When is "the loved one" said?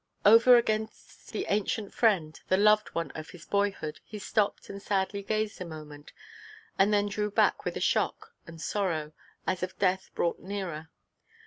2.47-3.11